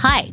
[0.00, 0.32] Hi,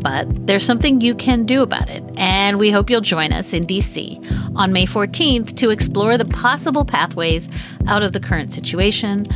[0.00, 3.66] But there's something you can do about it, and we hope you'll join us in
[3.66, 7.48] DC on May 14th to explore the possible pathways
[7.86, 9.28] out of the current situation.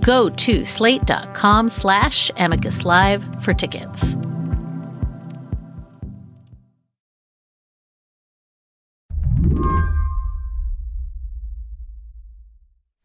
[0.00, 4.16] Go to slate.com slash amicus live for tickets.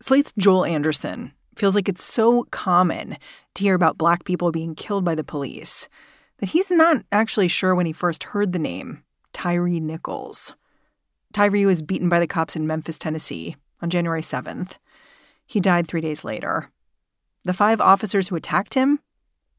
[0.02, 3.17] Slate's Joel Anderson feels like it's so common
[3.55, 5.89] to hear about black people being killed by the police
[6.39, 10.55] that he's not actually sure when he first heard the name Tyre Nichols.
[11.33, 14.77] Tyre was beaten by the cops in Memphis, Tennessee on January 7th.
[15.45, 16.71] He died three days later.
[17.43, 18.99] The five officers who attacked him,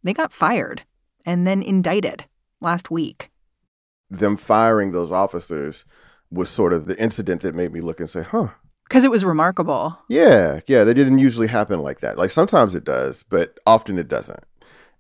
[0.03, 0.83] they got fired
[1.25, 2.25] and then indicted
[2.61, 3.31] last week.
[4.11, 5.85] Them firing those officers
[6.31, 8.49] was sort of the incident that made me look and say, huh,
[8.89, 9.99] because it was remarkable.
[10.09, 12.17] Yeah, yeah, that didn't usually happen like that.
[12.17, 14.45] Like sometimes it does, but often it doesn't.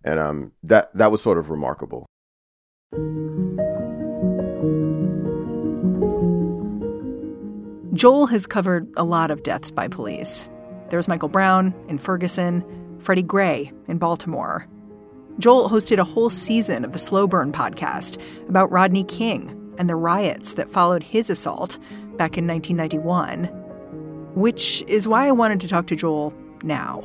[0.04, 2.06] And um, that that was sort of remarkable.
[7.94, 10.48] Joel has covered a lot of deaths by police.
[10.88, 12.64] There was Michael Brown in Ferguson,
[13.00, 14.66] Freddie Gray in Baltimore.
[15.38, 19.96] Joel hosted a whole season of the Slow Burn podcast about Rodney King and the
[19.96, 21.78] riots that followed his assault
[22.16, 23.48] back in 1991
[24.38, 27.02] which is why I wanted to talk to Joel now.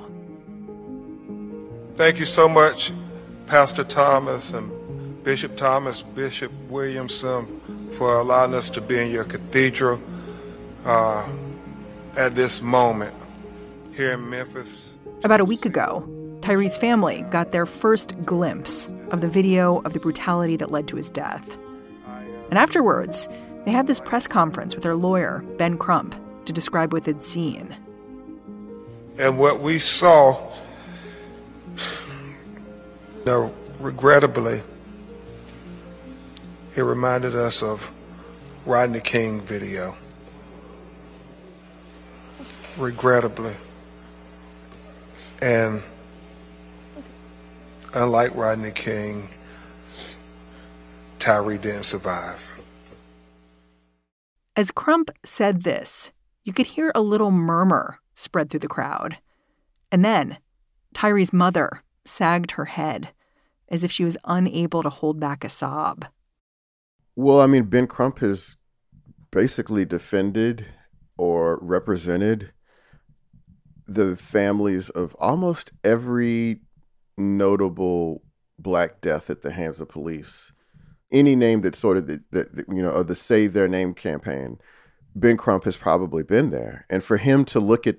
[1.96, 2.92] Thank you so much,
[3.46, 7.46] Pastor Thomas and Bishop Thomas, Bishop Williamson,
[7.98, 10.02] for allowing us to be in your cathedral
[10.86, 11.30] uh,
[12.18, 13.14] at this moment
[13.96, 14.96] here in Memphis.
[15.24, 16.08] About a week ago,
[16.42, 20.96] Tyre's family got their first glimpse of the video of the brutality that led to
[20.96, 21.58] his death.
[22.50, 23.30] And afterwards,
[23.66, 26.16] they had this press conference with their lawyer, Ben Crump,
[26.46, 27.76] to describe what they'd seen.
[29.20, 30.52] And what we saw,
[33.26, 34.62] now, regrettably,
[36.76, 37.92] it reminded us of
[38.66, 39.96] Rodney King video.
[42.78, 43.54] Regrettably.
[45.42, 45.84] And
[47.94, 49.30] unlike Rodney King,
[51.20, 52.52] Tyre didn't survive.
[54.56, 56.12] As Crump said this,
[56.44, 59.18] you could hear a little murmur spread through the crowd.
[59.92, 60.38] And then
[60.94, 63.10] Tyre's mother sagged her head
[63.70, 66.06] as if she was unable to hold back a sob.
[67.16, 68.58] Well, I mean, Ben Crump has
[69.32, 70.66] basically defended
[71.18, 72.52] or represented
[73.88, 76.62] the families of almost every
[77.18, 78.24] notable
[78.58, 80.52] black death at the hands of police.
[81.12, 84.58] Any name that sort of the, you know of the Say Their Name campaign
[85.16, 86.86] Ben Crump has probably been there.
[86.90, 87.98] And for him to look at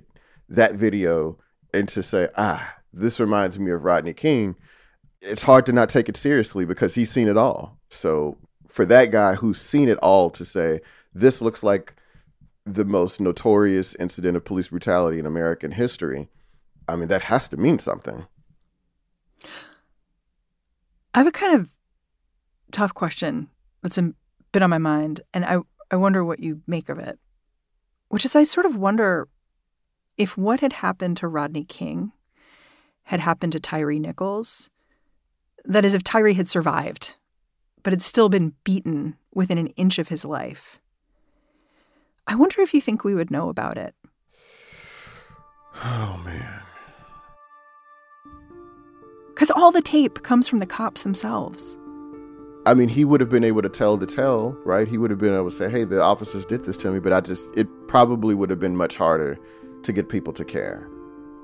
[0.49, 1.39] that video
[1.73, 4.57] and to say, ah, this reminds me of Rodney King,
[5.21, 7.79] it's hard to not take it seriously because he's seen it all.
[7.89, 8.39] So
[8.69, 10.81] for that guy who's seen it all to say,
[11.13, 11.95] this looks like
[12.67, 16.29] the most notorious incident of police brutality in American history,
[16.89, 18.27] I mean, that has to mean something.
[21.15, 21.71] I have a kind of
[22.73, 23.49] tough question
[23.83, 23.99] that's
[24.53, 25.21] been on my mind.
[25.33, 25.59] And I,
[25.91, 27.19] I wonder what you make of it.
[28.09, 29.29] Which is, I sort of wonder
[30.17, 32.13] if what had happened to Rodney King
[33.05, 34.71] had happened to Tyre Nichols.
[35.65, 37.17] That is, if Tyre had survived,
[37.83, 40.79] but had still been beaten within an inch of his life.
[42.27, 43.95] I wonder if you think we would know about it.
[45.83, 46.63] Oh, man.
[49.29, 51.77] Because all the tape comes from the cops themselves.
[52.67, 54.89] I mean, he would have been able to tell the tale, right?
[54.89, 57.13] He would have been able to say, hey, the officers did this to me, but
[57.13, 59.37] I just, it probably would have been much harder
[59.83, 60.89] to get people to care.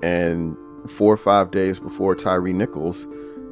[0.01, 0.57] And
[0.87, 3.07] four or five days before Tyre Nichols,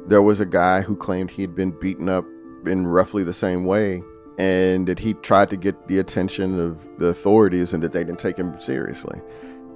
[0.06, 2.24] there was a guy who claimed he had been beaten up
[2.66, 4.02] in roughly the same way
[4.38, 8.18] and that he tried to get the attention of the authorities and that they didn't
[8.18, 9.20] take him seriously.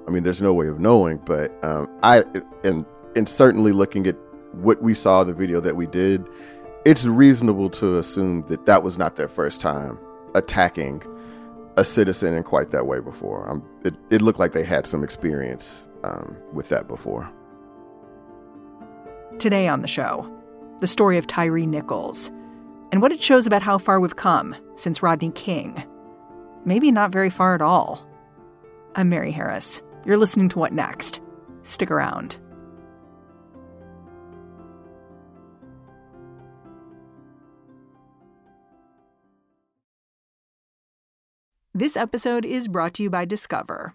[0.06, 2.24] I mean, there's no way of knowing, but um, I
[2.62, 2.84] and
[3.16, 4.16] and certainly looking at
[4.52, 6.26] what we saw the video that we did,
[6.84, 9.98] it's reasonable to assume that that was not their first time
[10.34, 11.02] attacking
[11.76, 13.48] a citizen in quite that way before.
[13.48, 17.30] Um, it, it looked like they had some experience um, with that before.
[19.44, 20.26] Today on the show,
[20.80, 22.28] the story of Tyre Nichols
[22.90, 25.84] and what it shows about how far we've come since Rodney King.
[26.64, 28.08] Maybe not very far at all.
[28.94, 29.82] I'm Mary Harris.
[30.06, 31.20] You're listening to What Next?
[31.62, 32.38] Stick around.
[41.74, 43.94] This episode is brought to you by Discover.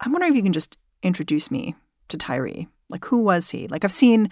[0.00, 1.74] I'm wondering if you can just introduce me
[2.08, 2.66] to Tyre.
[2.90, 3.68] Like, who was he?
[3.68, 4.30] Like, I've seen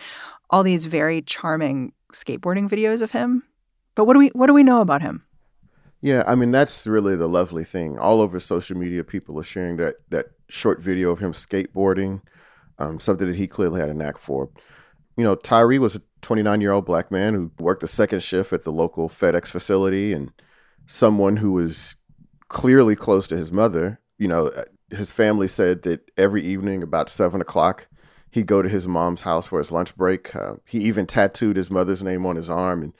[0.51, 3.43] all these very charming skateboarding videos of him,
[3.95, 5.25] but what do we what do we know about him?
[6.01, 7.99] Yeah, I mean that's really the lovely thing.
[7.99, 12.23] All over social media, people are sharing that that short video of him skateboarding,
[12.79, 14.51] um, something that he clearly had a knack for.
[15.17, 18.53] You know, Tyre was a 29 year old black man who worked the second shift
[18.53, 20.33] at the local FedEx facility, and
[20.87, 21.97] someone who was
[22.49, 24.01] clearly close to his mother.
[24.19, 24.53] You know,
[24.91, 27.89] his family said that every evening about seven o'clock,
[28.31, 30.35] he'd go to his mom's house for his lunch break.
[30.35, 32.93] Uh, he even tattooed his mother's name on his arm, and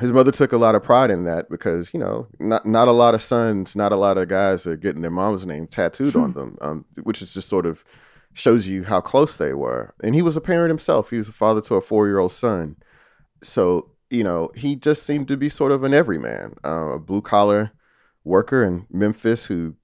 [0.00, 2.92] his mother took a lot of pride in that because you know not not a
[2.92, 6.32] lot of sons, not a lot of guys are getting their mom's name tattooed on
[6.32, 7.84] them, um, which is just sort of
[8.34, 9.94] shows you how close they were.
[10.02, 11.10] And he was a parent himself.
[11.10, 12.76] He was a father to a four year old son,
[13.42, 17.22] so you know he just seemed to be sort of an everyman, uh, a blue
[17.22, 17.72] collar
[18.24, 19.74] worker in Memphis who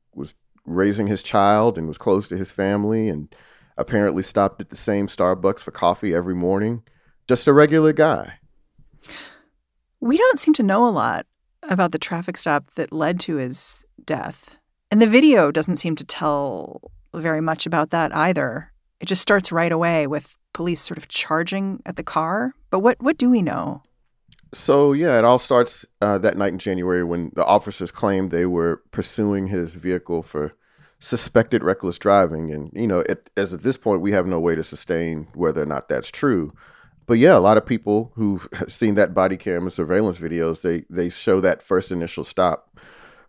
[0.69, 3.35] raising his child and was close to his family and
[3.77, 6.83] apparently stopped at the same Starbucks for coffee every morning.
[7.27, 8.35] Just a regular guy.
[10.01, 11.27] We don't seem to know a lot
[11.63, 14.57] about the traffic stop that led to his death.
[14.91, 18.73] And the video doesn't seem to tell very much about that either.
[19.01, 22.55] It just starts right away with police sort of charging at the car.
[22.71, 23.83] But what, what do we know?
[24.55, 28.47] So yeah, it all starts uh, that night in January when the officers claimed they
[28.47, 30.55] were pursuing his vehicle for
[30.99, 34.55] suspected reckless driving, and you know, it, as at this point, we have no way
[34.55, 36.53] to sustain whether or not that's true.
[37.07, 41.09] But yeah, a lot of people who've seen that body camera surveillance videos, they they
[41.11, 42.69] show that first initial stop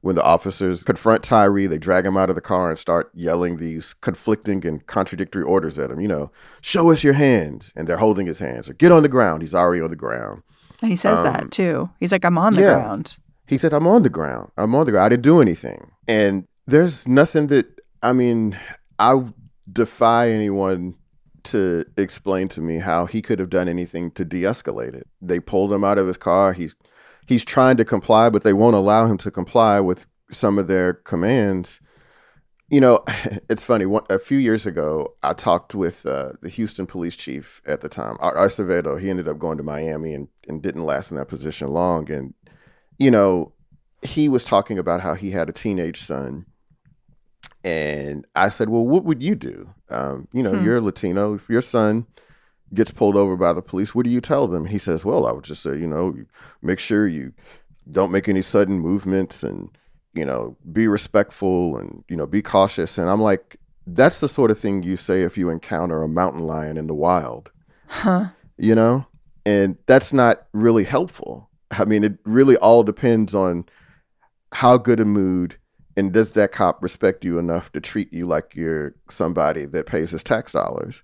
[0.02, 3.58] when the officers confront Tyre, they drag him out of the car and start yelling
[3.58, 6.00] these conflicting and contradictory orders at him.
[6.00, 6.32] You know,
[6.62, 9.42] show us your hands, and they're holding his hands, or get on the ground.
[9.42, 10.44] He's already on the ground.
[10.82, 11.90] And he says um, that too.
[12.00, 12.76] He's like, I'm on the yeah.
[12.76, 13.18] ground.
[13.48, 14.52] He said, I'm on the ground.
[14.58, 15.06] I'm on the ground.
[15.06, 15.92] I didn't do anything.
[16.08, 18.58] And there's nothing that, I mean,
[18.98, 19.24] I
[19.72, 20.96] defy anyone
[21.44, 25.08] to explain to me how he could have done anything to de-escalate it.
[25.22, 26.54] They pulled him out of his car.
[26.54, 26.76] He's
[27.28, 30.94] he's trying to comply, but they won't allow him to comply with some of their
[30.94, 31.80] commands.
[32.70, 33.04] You know,
[33.50, 33.86] it's funny.
[33.86, 37.90] One, a few years ago, I talked with uh, the Houston police chief at the
[37.90, 39.00] time, Art Acevedo.
[39.00, 42.12] He ended up going to Miami and, and didn't last in that position long.
[42.12, 42.34] And,
[42.98, 43.54] you know,
[44.02, 46.46] he was talking about how he had a teenage son.
[47.64, 49.70] And I said, Well, what would you do?
[49.90, 50.64] Um, you know, hmm.
[50.64, 51.34] you're Latino.
[51.34, 52.08] If your son
[52.74, 54.68] gets pulled over by the police, what do you tell them?
[54.68, 56.16] He says, Well, I would just say, you know,
[56.62, 57.34] make sure you
[57.92, 59.70] don't make any sudden movements and
[60.14, 62.98] you know, be respectful and, you know, be cautious.
[62.98, 66.42] And I'm like, that's the sort of thing you say if you encounter a mountain
[66.42, 67.52] lion in the wild.
[67.88, 68.28] Huh.
[68.58, 69.06] You know?
[69.46, 71.50] And that's not really helpful.
[71.72, 73.66] I mean, it really all depends on
[74.52, 75.58] how good a mood
[75.98, 80.12] and does that cop respect you enough to treat you like you're somebody that pays
[80.12, 81.04] his tax dollars?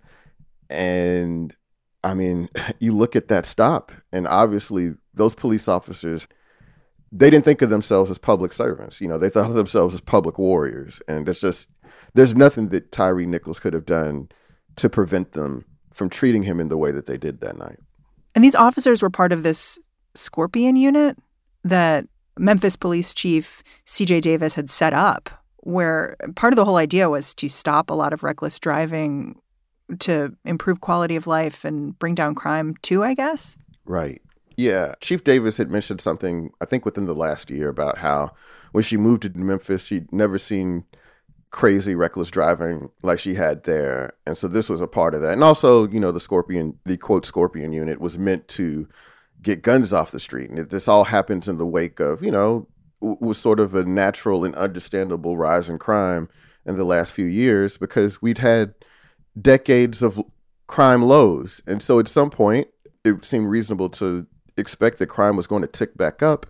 [0.70, 1.56] And
[2.04, 2.50] I mean,
[2.80, 6.27] you look at that stop, and obviously, those police officers
[7.12, 9.00] they didn't think of themselves as public servants.
[9.00, 11.01] You know, they thought of themselves as public warriors.
[11.08, 11.70] And there's just
[12.13, 14.30] there's nothing that tyre Nichols could have done
[14.75, 17.80] to prevent them from treating him in the way that they did that night.
[18.34, 19.80] And these officers were part of this
[20.13, 21.18] Scorpion unit
[21.63, 27.10] that Memphis Police Chief CJ Davis had set up, where part of the whole idea
[27.10, 29.39] was to stop a lot of reckless driving
[30.00, 33.56] to improve quality of life and bring down crime too, I guess.
[33.86, 34.22] Right.
[34.58, 34.96] Yeah.
[35.01, 38.32] Chief Davis had mentioned something, I think within the last year, about how
[38.72, 40.86] when she moved to Memphis, she'd never seen
[41.51, 44.13] crazy reckless driving like she had there.
[44.25, 45.34] And so this was a part of that.
[45.34, 48.88] And also, you know, the Scorpion, the quote Scorpion unit was meant to
[49.42, 50.50] get guns off the street.
[50.50, 52.68] And this all happens in the wake of, you know,
[53.01, 56.30] was sort of a natural and understandable rise in crime
[56.65, 58.74] in the last few years because we'd had
[59.39, 60.22] decades of
[60.68, 61.62] crime lows.
[61.68, 62.68] And so at some point,
[63.04, 64.25] it seemed reasonable to
[64.58, 66.48] expect that crime was going to tick back up.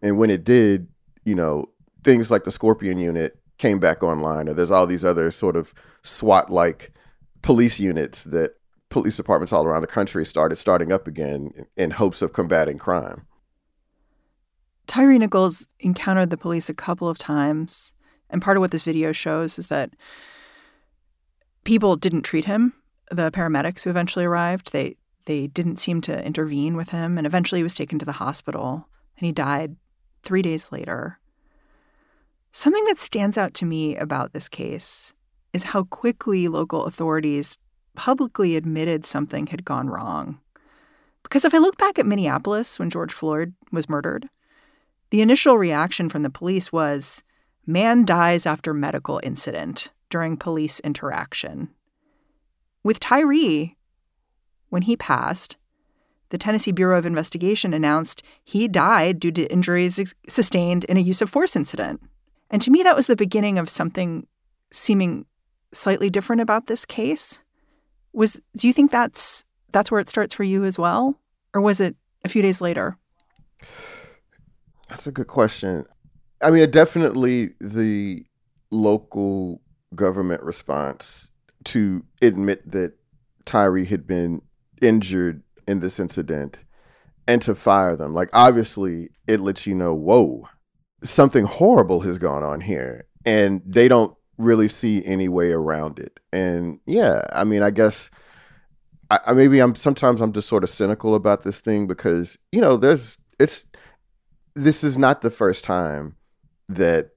[0.00, 0.88] And when it did,
[1.24, 1.68] you know,
[2.02, 5.72] things like the Scorpion unit came back online, or there's all these other sort of
[6.02, 6.92] SWAT like
[7.42, 8.54] police units that
[8.92, 13.26] police departments all around the country started starting up again in hopes of combating crime.
[14.86, 17.94] Tyre Nichols encountered the police a couple of times.
[18.28, 19.90] And part of what this video shows is that
[21.64, 22.74] people didn't treat him.
[23.10, 27.60] The paramedics who eventually arrived, they they didn't seem to intervene with him, and eventually
[27.60, 29.76] he was taken to the hospital and he died
[30.24, 31.20] three days later.
[32.50, 35.14] Something that stands out to me about this case
[35.52, 37.56] is how quickly local authorities
[37.94, 40.40] publicly admitted something had gone wrong.
[41.22, 44.28] Because if I look back at Minneapolis when George Floyd was murdered,
[45.10, 47.22] the initial reaction from the police was
[47.66, 51.68] man dies after medical incident during police interaction.
[52.82, 53.72] With Tyre,
[54.68, 55.56] when he passed,
[56.30, 61.20] the Tennessee Bureau of Investigation announced he died due to injuries sustained in a use
[61.20, 62.02] of force incident.
[62.50, 64.26] And to me, that was the beginning of something
[64.70, 65.26] seeming
[65.72, 67.42] slightly different about this case.
[68.12, 71.18] Was do you think that's that's where it starts for you as well,
[71.54, 72.96] or was it a few days later?
[74.88, 75.86] That's a good question.
[76.42, 78.24] I mean, definitely the
[78.70, 79.62] local
[79.94, 81.30] government response
[81.64, 82.94] to admit that
[83.44, 84.42] tyre had been
[84.80, 86.58] injured in this incident
[87.26, 88.14] and to fire them.
[88.14, 90.48] Like, obviously, it lets you know, whoa,
[91.02, 93.06] something horrible has gone on here.
[93.24, 96.18] And they don't really see any way around it.
[96.32, 98.10] And yeah, I mean, I guess.
[99.10, 102.60] I, I maybe I'm sometimes I'm just sort of cynical about this thing because you
[102.60, 103.66] know there's it's
[104.54, 106.16] this is not the first time
[106.68, 107.10] that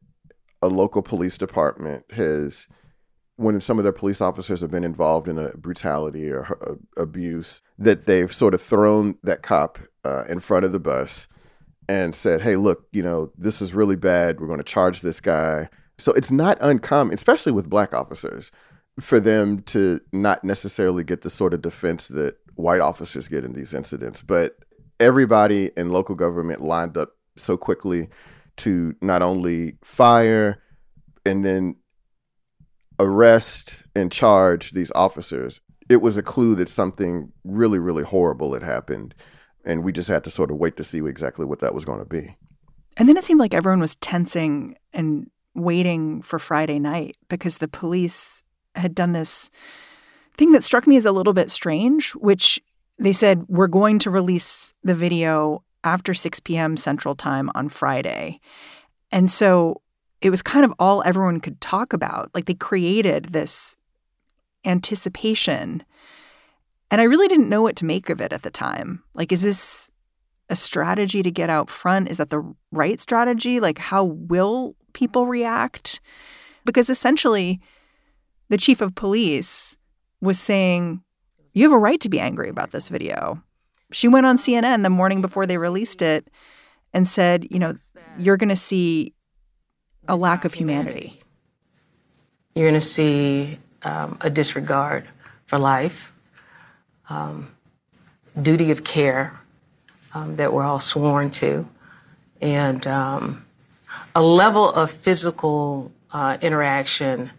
[0.61, 2.67] a local police department has
[3.37, 7.61] when some of their police officers have been involved in a brutality or a, abuse,
[7.77, 11.27] that they've sort of thrown that cop uh, in front of the bus
[11.89, 14.39] and said, "Hey, look, you know, this is really bad.
[14.39, 18.51] We're going to charge this guy." So it's not uncommon, especially with black officers,
[18.99, 23.53] for them to not necessarily get the sort of defense that white officers get in
[23.53, 24.21] these incidents.
[24.21, 24.57] But
[24.99, 28.09] everybody in local government lined up so quickly
[28.57, 30.61] to not only fire
[31.25, 31.75] and then
[32.99, 35.59] arrest and charge these officers,
[35.89, 39.13] it was a clue that something really, really horrible had happened.
[39.65, 41.99] And we just had to sort of wait to see exactly what that was going
[41.99, 42.35] to be.
[42.97, 47.67] And then it seemed like everyone was tensing and waiting for Friday night because the
[47.67, 48.43] police
[48.75, 49.49] had done this
[50.37, 52.59] thing that struck me as a little bit strange, which
[52.99, 56.77] they said, we're going to release the video after 6 p.m.
[56.77, 58.39] Central Time on Friday.
[59.11, 59.81] And so
[60.21, 62.31] it was kind of all everyone could talk about.
[62.33, 63.77] Like they created this
[64.65, 65.83] anticipation.
[66.91, 69.03] And I really didn't know what to make of it at the time.
[69.13, 69.89] Like, is this
[70.49, 72.09] a strategy to get out front?
[72.09, 73.59] Is that the right strategy?
[73.59, 75.99] Like, how will people react?
[76.65, 77.61] Because essentially,
[78.49, 79.77] the chief of police
[80.21, 81.03] was saying,
[81.53, 83.43] You have a right to be angry about this video.
[83.91, 86.27] She went on CNN the morning before they released it
[86.93, 87.75] and said, You know,
[88.17, 89.13] you're going to see
[90.07, 91.19] a lack of humanity.
[92.55, 95.07] You're going to see um, a disregard
[95.45, 96.13] for life,
[97.09, 97.51] um,
[98.41, 99.39] duty of care
[100.13, 101.67] um, that we're all sworn to,
[102.41, 103.44] and um,
[104.15, 107.31] a level of physical uh, interaction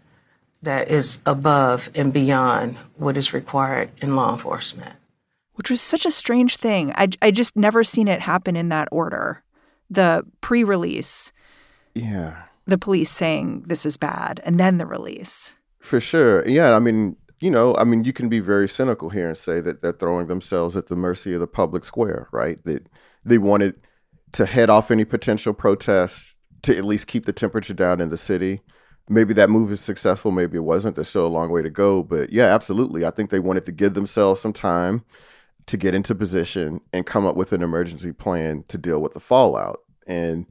[0.61, 4.95] that is above and beyond what is required in law enforcement.
[5.53, 6.91] Which was such a strange thing.
[6.95, 9.43] I, I just never seen it happen in that order.
[9.89, 11.31] The pre release.
[11.95, 15.55] Yeah the police saying this is bad and then the release.
[15.79, 16.47] For sure.
[16.47, 16.75] Yeah.
[16.75, 19.81] I mean, you know, I mean, you can be very cynical here and say that
[19.81, 22.61] they're throwing themselves at the mercy of the public square, right?
[22.65, 22.87] That
[23.23, 23.75] they wanted
[24.33, 26.35] to head off any potential protests
[26.67, 28.61] to at least keep the temperature down in the city.
[29.07, 30.95] Maybe that move is successful, maybe it wasn't.
[30.95, 32.03] There's still a long way to go.
[32.03, 33.05] But yeah, absolutely.
[33.05, 35.05] I think they wanted to give themselves some time
[35.67, 39.21] to get into position and come up with an emergency plan to deal with the
[39.21, 39.79] fallout.
[40.07, 40.45] And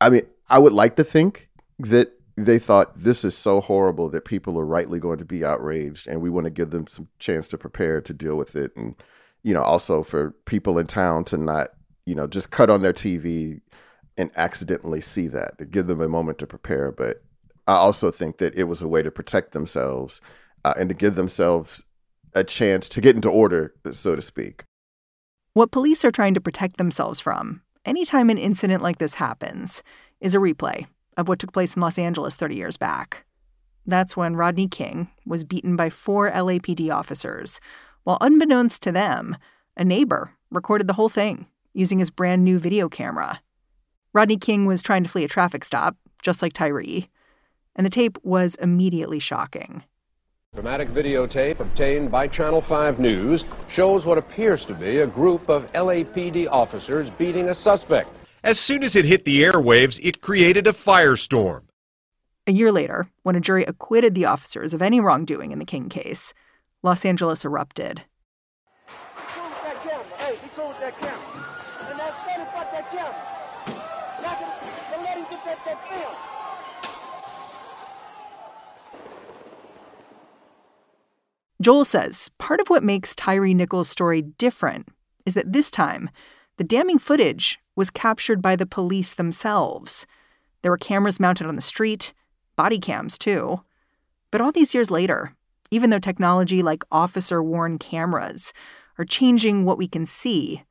[0.00, 4.24] I mean, I would like to think that they thought this is so horrible that
[4.24, 7.46] people are rightly going to be outraged, and we want to give them some chance
[7.48, 8.74] to prepare to deal with it.
[8.74, 8.96] And
[9.44, 11.68] you know, also for people in town to not,
[12.06, 13.60] you know, just cut on their TV
[14.16, 16.92] and accidentally see that, to give them a moment to prepare.
[16.92, 17.22] But
[17.66, 20.20] I also think that it was a way to protect themselves
[20.64, 21.84] uh, and to give themselves
[22.34, 24.64] a chance to get into order, so to speak.
[25.52, 29.82] What police are trying to protect themselves from, anytime an incident like this happens,
[30.20, 33.24] is a replay of what took place in Los Angeles 30 years back.
[33.86, 37.60] That's when Rodney King was beaten by four LAPD officers,
[38.02, 39.36] while unbeknownst to them,
[39.76, 43.40] a neighbor recorded the whole thing using his brand new video camera.
[44.14, 46.80] Rodney King was trying to flee a traffic stop, just like Tyre.
[47.76, 49.82] and the tape was immediately shocking.
[50.54, 55.70] Dramatic videotape obtained by Channel 5 News shows what appears to be a group of
[55.72, 58.08] LAPD officers beating a suspect.
[58.44, 61.62] As soon as it hit the airwaves, it created a firestorm.
[62.46, 65.88] A year later, when a jury acquitted the officers of any wrongdoing in the King
[65.88, 66.32] case,
[66.84, 68.02] Los Angeles erupted.
[81.60, 84.88] Joel says part of what makes Tyre Nichols' story different
[85.24, 86.10] is that this time,
[86.58, 90.06] the damning footage was captured by the police themselves.
[90.62, 92.12] There were cameras mounted on the street,
[92.56, 93.62] body cams too.
[94.30, 95.34] But all these years later,
[95.70, 98.52] even though technology like officer worn cameras
[98.98, 100.64] are changing what we can see,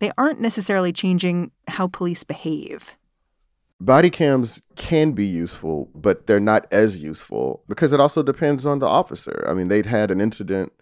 [0.00, 2.92] they aren't necessarily changing how police behave
[3.84, 8.78] body cams can be useful, but they're not as useful because it also depends on
[8.78, 9.44] the officer.
[9.48, 10.72] I mean, they'd had an incident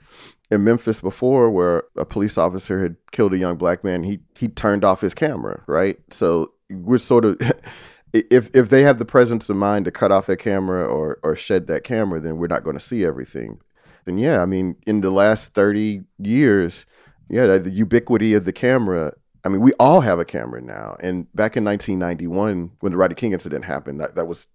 [0.50, 4.02] in Memphis before where a police officer had killed a young black man.
[4.02, 5.98] He he turned off his camera, right?
[6.10, 7.40] So we're sort of
[8.12, 11.36] if if they have the presence of mind to cut off their camera or or
[11.36, 13.60] shed that camera, then we're not going to see everything.
[14.06, 16.86] And yeah, I mean, in the last thirty years,
[17.28, 20.96] yeah, the ubiquity of the camera I mean, we all have a camera now.
[21.00, 24.46] And back in 1991, when the Rodney King incident happened, that, that was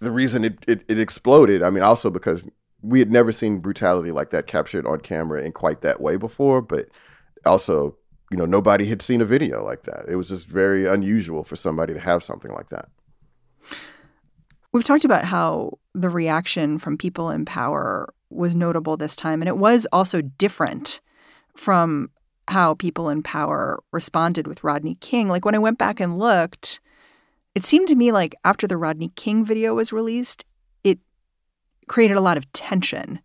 [0.00, 1.62] the reason it, it, it exploded.
[1.62, 2.48] I mean, also because
[2.82, 6.62] we had never seen brutality like that captured on camera in quite that way before,
[6.62, 6.86] but
[7.44, 7.96] also,
[8.30, 10.06] you know, nobody had seen a video like that.
[10.08, 12.88] It was just very unusual for somebody to have something like that.
[14.72, 19.48] We've talked about how the reaction from people in power was notable this time, and
[19.48, 21.02] it was also different
[21.54, 22.10] from
[22.48, 25.28] how people in power responded with Rodney King.
[25.28, 26.80] Like when I went back and looked,
[27.54, 30.44] it seemed to me like after the Rodney King video was released,
[30.82, 30.98] it
[31.88, 33.20] created a lot of tension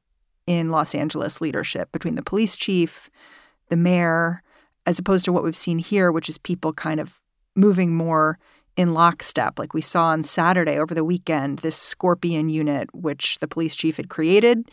[0.46, 3.10] in Los Angeles leadership between the police chief,
[3.70, 4.44] the mayor,
[4.86, 7.20] as opposed to what we've seen here, which is people kind of
[7.56, 8.40] moving more
[8.78, 9.60] in lockstep.
[9.60, 13.98] Like we saw on Saturday over the weekend, this Scorpion unit, which the police chief
[13.98, 14.70] had created,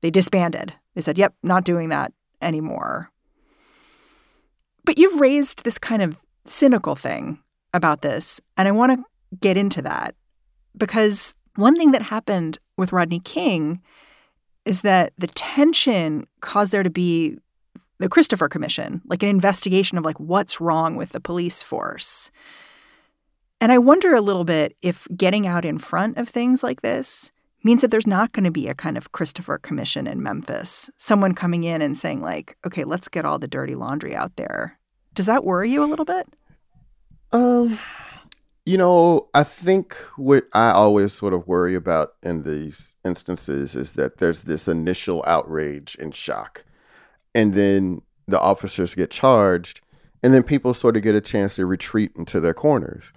[0.00, 0.72] they disbanded.
[0.94, 3.10] They said, yep, not doing that anymore.
[4.84, 7.38] But you've raised this kind of cynical thing
[7.72, 10.14] about this, and I want to get into that
[10.76, 13.80] because one thing that happened with Rodney King
[14.64, 17.36] is that the tension caused there to be
[17.98, 22.30] the Christopher Commission, like an investigation of like what's wrong with the police force.
[23.60, 27.30] And I wonder a little bit if getting out in front of things like this
[27.64, 31.34] means that there's not going to be a kind of Christopher Commission in Memphis, someone
[31.34, 34.78] coming in and saying, like, okay, let's get all the dirty laundry out there.
[35.14, 36.28] Does that worry you a little bit?
[37.32, 37.78] Um,
[38.66, 43.92] you know, I think what I always sort of worry about in these instances is
[43.94, 46.64] that there's this initial outrage and shock.
[47.34, 49.80] And then the officers get charged,
[50.22, 53.12] and then people sort of get a chance to retreat into their corners.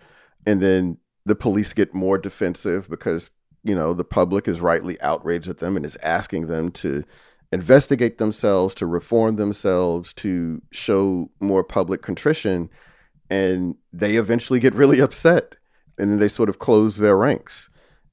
[0.45, 3.29] And then the police get more defensive because
[3.67, 7.03] you know, the public is rightly outraged at them and is asking them to
[7.51, 12.69] investigate themselves, to reform themselves, to show more public contrition.
[13.30, 15.56] And they eventually get really upset
[15.97, 17.69] and then they sort of close their ranks.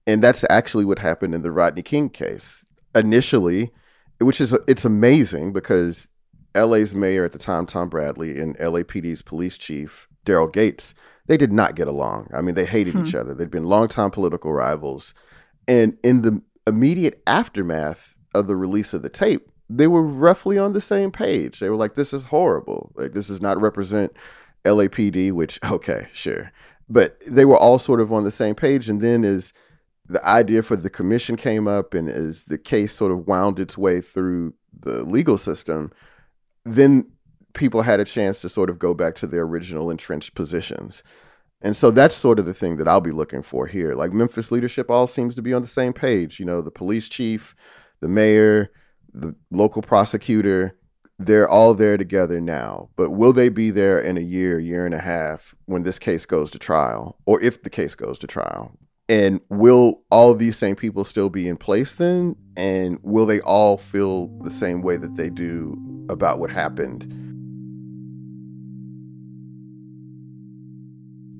[0.06, 2.64] And that's actually what happened in the Rodney King case.
[2.94, 3.70] Initially,
[4.18, 6.08] which is it's amazing because
[6.56, 10.94] LA's mayor at the time, Tom Bradley, and LAPD's police chief, Daryl Gates,
[11.26, 12.30] they did not get along.
[12.32, 13.04] I mean, they hated hmm.
[13.04, 13.34] each other.
[13.34, 15.14] They'd been longtime political rivals.
[15.66, 20.72] And in the immediate aftermath of the release of the tape, they were roughly on
[20.72, 21.60] the same page.
[21.60, 22.92] They were like, this is horrible.
[22.94, 24.12] Like, this does not represent
[24.64, 26.52] LAPD, which, okay, sure.
[26.88, 28.88] But they were all sort of on the same page.
[28.88, 29.52] And then as
[30.06, 33.78] the idea for the commission came up and as the case sort of wound its
[33.78, 35.92] way through the legal system,
[36.64, 37.10] then
[37.54, 41.02] people had a chance to sort of go back to their original entrenched positions.
[41.60, 43.94] And so that's sort of the thing that I'll be looking for here.
[43.94, 46.38] Like Memphis leadership all seems to be on the same page.
[46.38, 47.54] You know, the police chief,
[48.00, 48.70] the mayor,
[49.14, 50.76] the local prosecutor,
[51.18, 54.94] they're all there together now, but will they be there in a year, year and
[54.94, 58.76] a half when this case goes to trial, or if the case goes to trial?
[59.08, 62.36] And will all these same people still be in place then?
[62.56, 67.23] And will they all feel the same way that they do about what happened?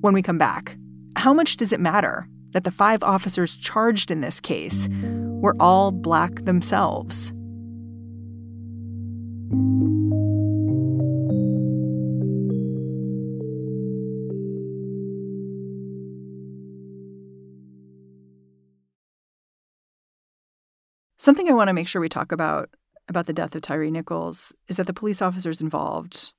[0.05, 0.77] When we come back,
[1.15, 5.91] how much does it matter that the five officers charged in this case were all
[5.91, 7.33] black themselves?
[21.17, 22.69] Something I want to make sure we talk about
[23.09, 26.31] about the death of Tyre Nichols is that the police officers involved,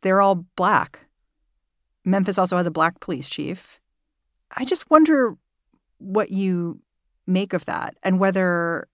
[0.00, 1.09] they're all black.
[2.10, 3.80] Memphis also has a black police chief.
[4.56, 5.36] I just wonder
[5.98, 6.80] what you
[7.26, 8.88] make of that and whether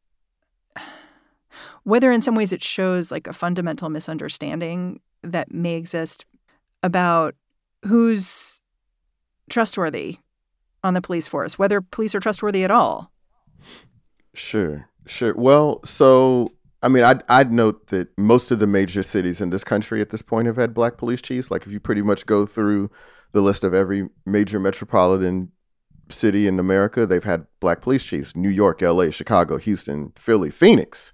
[1.85, 6.27] whether in some ways it shows like a fundamental misunderstanding that may exist
[6.83, 7.35] about
[7.85, 8.61] who's
[9.49, 10.19] trustworthy
[10.83, 13.11] on the police force, whether police are trustworthy at all.
[14.35, 14.89] Sure.
[15.07, 15.35] Sure.
[15.37, 16.53] Well, so
[16.87, 20.11] I mean, I'd, I'd note that most of the major cities in this country at
[20.11, 21.51] this point have had black police chiefs.
[21.51, 22.93] Like, if you pretty much go through
[23.33, 25.51] the list of every major metropolitan
[26.11, 31.13] city in America, they've had black police chiefs: New York, L.A., Chicago, Houston, Philly, Phoenix,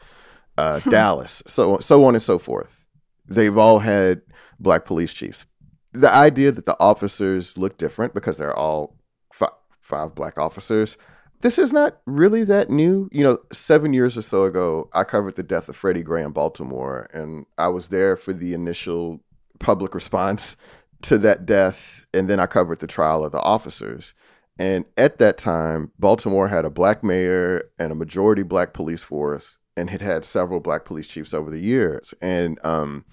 [0.58, 0.90] uh, hmm.
[0.90, 2.84] Dallas, so so on and so forth.
[3.26, 4.20] They've all had
[4.60, 5.46] black police chiefs.
[5.92, 8.98] The idea that the officers look different because they're all
[9.32, 10.98] f- five black officers
[11.42, 13.08] this is not really that new.
[13.12, 16.30] You know, seven years or so ago, I covered the death of Freddie Gray in
[16.30, 19.20] Baltimore, and I was there for the initial
[19.58, 20.56] public response
[21.02, 24.14] to that death, and then I covered the trial of the officers.
[24.58, 29.58] And at that time, Baltimore had a black mayor and a majority black police force,
[29.76, 32.14] and had had several black police chiefs over the years.
[32.22, 33.04] And um,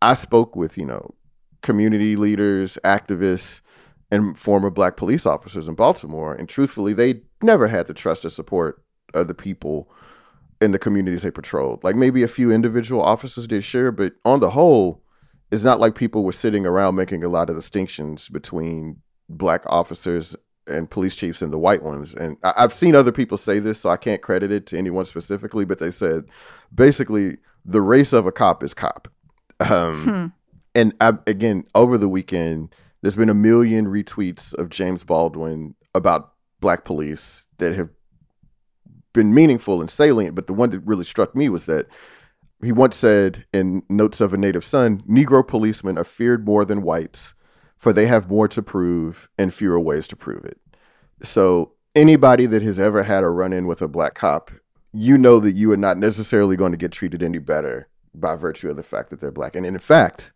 [0.00, 1.14] I spoke with you know
[1.60, 3.60] community leaders, activists,
[4.10, 8.30] and former black police officers in Baltimore, and truthfully, they never had the trust or
[8.30, 8.82] support
[9.14, 9.90] of the people
[10.60, 11.82] in the communities they patrolled.
[11.84, 15.02] Like maybe a few individual officers did, sure, but on the whole,
[15.50, 20.36] it's not like people were sitting around making a lot of distinctions between black officers
[20.66, 22.14] and police chiefs and the white ones.
[22.14, 25.64] And I've seen other people say this, so I can't credit it to anyone specifically,
[25.64, 26.24] but they said
[26.74, 29.08] basically the race of a cop is cop.
[29.60, 30.26] Um, hmm.
[30.74, 36.32] And I, again, over the weekend, there's been a million retweets of James Baldwin about
[36.60, 37.90] black police that have
[39.12, 40.34] been meaningful and salient.
[40.34, 41.86] But the one that really struck me was that
[42.62, 46.82] he once said in Notes of a Native Son Negro policemen are feared more than
[46.82, 47.34] whites,
[47.76, 50.58] for they have more to prove and fewer ways to prove it.
[51.22, 54.50] So, anybody that has ever had a run in with a black cop,
[54.92, 58.70] you know that you are not necessarily going to get treated any better by virtue
[58.70, 59.54] of the fact that they're black.
[59.54, 60.32] And in fact,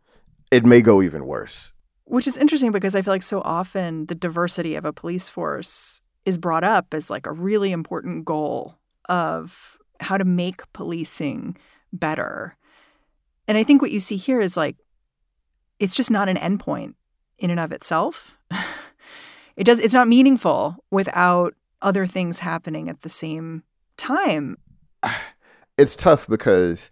[0.50, 1.72] it may go even worse.
[2.04, 6.02] Which is interesting because I feel like so often the diversity of a police force
[6.24, 8.76] is brought up as like a really important goal
[9.08, 11.56] of how to make policing
[11.92, 12.56] better.
[13.48, 14.76] And I think what you see here is like
[15.78, 16.94] it's just not an endpoint
[17.38, 18.38] in and of itself.
[19.56, 23.62] it does it's not meaningful without other things happening at the same
[23.96, 24.58] time.
[25.78, 26.90] It's tough because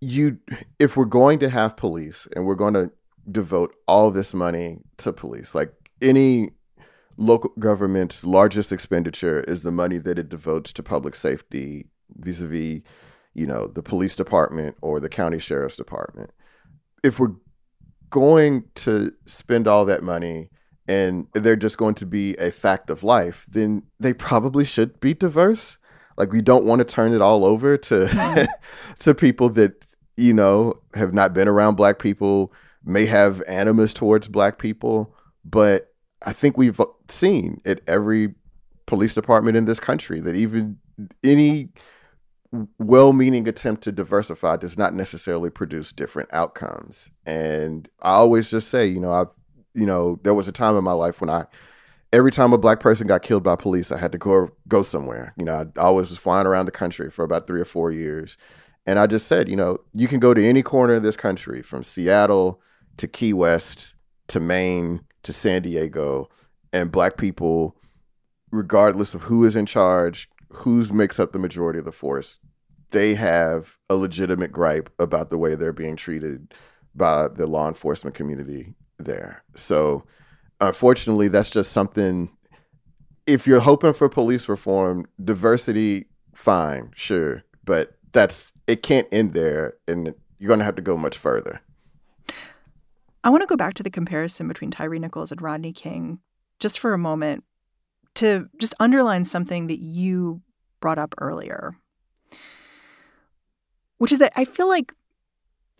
[0.00, 0.38] you
[0.80, 2.90] if we're going to have police and we're going to
[3.30, 6.50] devote all this money to police, like any
[7.16, 11.86] local government's largest expenditure is the money that it devotes to public safety
[12.18, 12.80] vis-a-vis
[13.34, 16.30] you know the police department or the county sheriff's department.
[17.02, 17.34] If we're
[18.10, 20.50] going to spend all that money
[20.88, 25.12] and they're just going to be a fact of life then they probably should be
[25.12, 25.78] diverse.
[26.16, 28.44] Like we don't want to turn it all over to mm-hmm.
[29.00, 29.84] to people that
[30.16, 32.52] you know have not been around black people
[32.84, 35.92] may have animus towards black people but
[36.26, 38.34] I think we've uh, seen at every
[38.84, 40.78] police department in this country that even
[41.24, 41.70] any
[42.78, 47.10] well-meaning attempt to diversify does not necessarily produce different outcomes.
[47.24, 49.32] And I always just say, you know, I've,
[49.74, 51.46] you know, there was a time in my life when I,
[52.12, 55.34] every time a black person got killed by police, I had to go go somewhere.
[55.36, 58.38] You know, I always was flying around the country for about three or four years,
[58.86, 61.62] and I just said, you know, you can go to any corner of this country,
[61.62, 62.60] from Seattle
[62.96, 63.94] to Key West
[64.28, 66.28] to Maine to San Diego,
[66.72, 67.76] and black people,
[68.50, 72.38] regardless of who is in charge, who's makes up the majority of the force,
[72.90, 76.54] they have a legitimate gripe about the way they're being treated
[76.94, 79.42] by the law enforcement community there.
[79.54, 80.04] So,
[80.60, 82.30] unfortunately, that's just something.
[83.26, 89.74] If you're hoping for police reform, diversity, fine, sure, but that's it can't end there,
[89.88, 91.60] and you're going to have to go much further.
[93.26, 96.20] I want to go back to the comparison between Tyre Nichols and Rodney King
[96.60, 97.42] just for a moment
[98.14, 100.42] to just underline something that you
[100.78, 101.76] brought up earlier,
[103.98, 104.94] which is that I feel like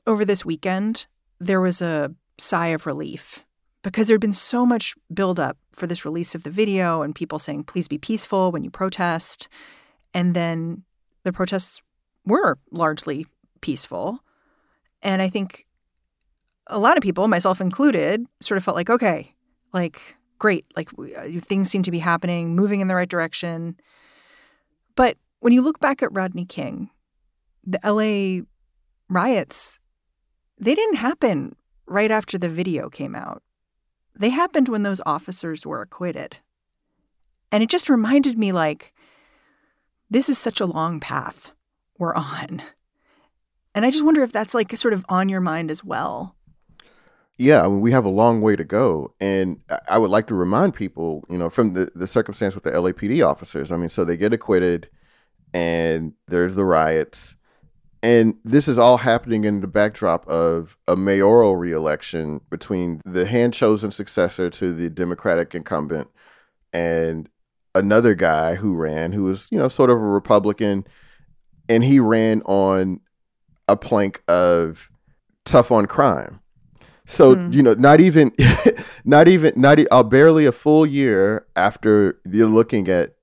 [0.08, 1.06] over this weekend,
[1.38, 3.44] there was a sigh of relief
[3.84, 7.62] because there'd been so much buildup for this release of the video and people saying,
[7.62, 9.48] please be peaceful when you protest.
[10.12, 10.82] And then
[11.22, 11.80] the protests
[12.24, 13.24] were largely
[13.60, 14.18] peaceful.
[15.00, 15.64] And I think
[16.66, 19.34] a lot of people, myself included, sort of felt like, okay,
[19.72, 23.76] like, great, like uh, things seem to be happening, moving in the right direction.
[24.94, 26.90] But when you look back at Rodney King,
[27.64, 28.44] the LA
[29.08, 29.80] riots,
[30.58, 33.42] they didn't happen right after the video came out.
[34.18, 36.38] They happened when those officers were acquitted.
[37.52, 38.92] And it just reminded me like,
[40.10, 41.52] this is such a long path
[41.98, 42.62] we're on.
[43.74, 46.34] And I just wonder if that's like sort of on your mind as well.
[47.38, 49.14] Yeah, I mean, we have a long way to go.
[49.20, 52.70] And I would like to remind people, you know, from the, the circumstance with the
[52.70, 53.70] LAPD officers.
[53.70, 54.88] I mean, so they get acquitted
[55.52, 57.36] and there's the riots.
[58.02, 63.52] And this is all happening in the backdrop of a mayoral reelection between the hand
[63.52, 66.08] chosen successor to the Democratic incumbent
[66.72, 67.28] and
[67.74, 70.86] another guy who ran, who was, you know, sort of a Republican.
[71.68, 73.00] And he ran on
[73.68, 74.90] a plank of
[75.44, 76.40] tough on crime.
[77.06, 77.54] So mm.
[77.54, 78.32] you know, not even,
[79.04, 83.14] not even, not uh, barely a full year after you're looking at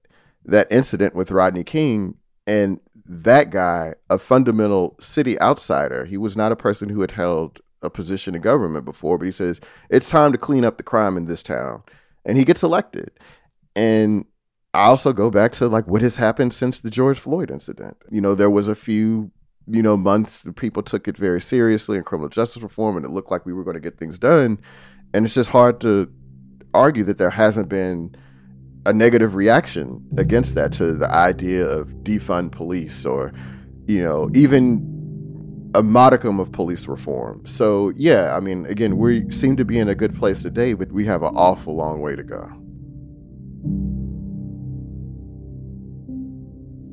[0.46, 2.16] that incident with Rodney King,
[2.48, 7.60] and that guy, a fundamental city outsider, he was not a person who had held
[7.82, 11.18] a position in government before, but he says it's time to clean up the crime
[11.18, 11.84] in this town,
[12.26, 13.12] and he gets elected.
[13.76, 14.26] And
[14.74, 17.98] I also go back to like what has happened since the George Floyd incident.
[18.10, 19.32] You know, there was a few
[19.68, 23.32] you know, months, people took it very seriously in criminal justice reform, and it looked
[23.32, 24.60] like we were going to get things done.
[25.14, 26.12] And it's just hard to
[26.74, 28.16] argue that there hasn't been
[28.86, 33.32] a negative reaction against that to the idea of defund police or,
[33.86, 34.90] you know, even
[35.76, 37.46] a modicum of police reform.
[37.46, 40.92] So, yeah, I mean, again, we seem to be in a good place today, but
[40.92, 42.52] we have an awful long way to go.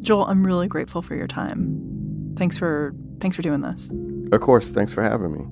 [0.00, 1.99] Joel, I'm really grateful for your time.
[2.36, 3.90] Thanks for thanks for doing this.
[4.32, 5.46] Of course, thanks for having me.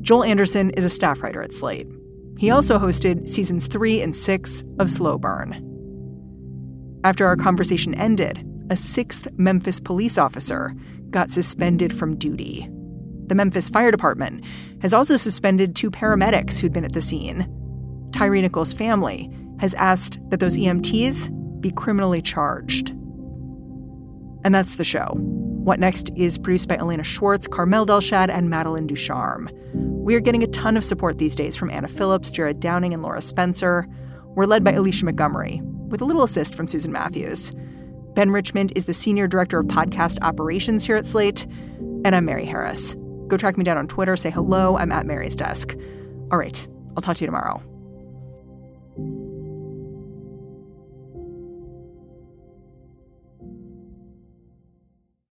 [0.00, 1.88] Joel Anderson is a staff writer at Slate.
[2.38, 5.64] He also hosted seasons 3 and 6 of Slow Burn.
[7.04, 8.38] After our conversation ended,
[8.70, 10.74] a 6th Memphis police officer
[11.10, 12.68] got suspended from duty.
[13.26, 14.44] The Memphis Fire Department
[14.80, 17.46] has also suspended two paramedics who'd been at the scene.
[18.12, 22.94] Tyre Nichols' family has asked that those EMTs be criminally charged.
[24.44, 25.14] And that's the show.
[25.16, 29.50] What Next is produced by Elena Schwartz, Carmel Delshad, and Madeline Ducharme.
[29.74, 33.02] We are getting a ton of support these days from Anna Phillips, Jared Downing, and
[33.02, 33.86] Laura Spencer.
[34.24, 37.52] We're led by Alicia Montgomery, with a little assist from Susan Matthews.
[38.14, 41.44] Ben Richmond is the Senior Director of Podcast Operations here at Slate.
[42.04, 42.94] And I'm Mary Harris.
[43.26, 44.76] Go track me down on Twitter, say hello.
[44.78, 45.76] I'm at Mary's desk.
[46.32, 47.62] All right, I'll talk to you tomorrow.